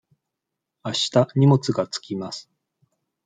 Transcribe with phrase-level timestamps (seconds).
[0.81, 2.49] あした荷物が着きます。